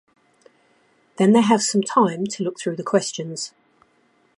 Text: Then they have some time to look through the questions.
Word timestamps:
Then 1.17 1.33
they 1.33 1.41
have 1.41 1.61
some 1.61 1.83
time 1.83 2.25
to 2.25 2.41
look 2.41 2.59
through 2.59 2.75
the 2.75 2.81
questions. 2.81 3.53